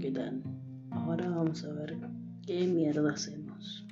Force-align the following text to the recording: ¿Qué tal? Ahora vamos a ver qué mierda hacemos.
¿Qué 0.00 0.10
tal? 0.10 0.42
Ahora 0.90 1.28
vamos 1.30 1.64
a 1.64 1.72
ver 1.72 1.96
qué 2.46 2.66
mierda 2.66 3.12
hacemos. 3.12 3.86